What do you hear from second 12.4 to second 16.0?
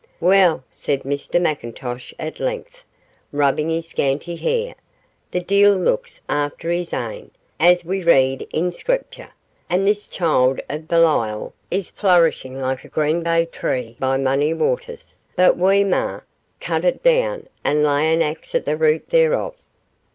like a green bay tree by mony waters; but we